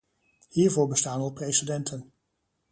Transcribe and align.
Hiervoor 0.49 0.87
bestaan 0.87 1.19
al 1.19 1.33
precedenten. 1.33 2.13